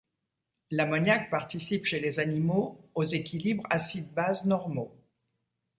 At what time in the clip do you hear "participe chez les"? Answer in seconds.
1.29-2.19